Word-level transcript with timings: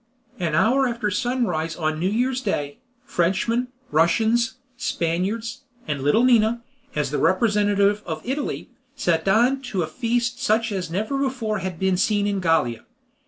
An 0.39 0.55
hour 0.55 0.87
after 0.87 1.11
sunrise 1.11 1.75
on 1.75 1.99
New 1.99 2.09
Year's 2.09 2.41
Day, 2.41 2.79
Frenchmen, 3.05 3.67
Russians, 3.91 4.55
Spaniards, 4.75 5.61
and 5.87 6.01
little 6.01 6.23
Nina, 6.23 6.63
as 6.95 7.11
the 7.11 7.19
representative 7.19 8.01
of 8.07 8.19
Italy, 8.25 8.71
sat 8.95 9.23
down 9.23 9.61
to 9.61 9.83
a 9.83 9.85
feast 9.87 10.41
such 10.41 10.71
as 10.71 10.89
never 10.89 11.19
before 11.19 11.59
had 11.59 11.77
been 11.77 11.97
seen 11.97 12.25
in 12.25 12.39
Gallia. 12.39 12.83